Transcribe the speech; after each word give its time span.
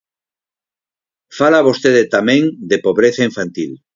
Fala 1.37 1.65
vostede 1.67 2.03
tamén 2.15 2.41
de 2.69 2.77
pobreza 2.85 3.21
infantil. 3.29 3.71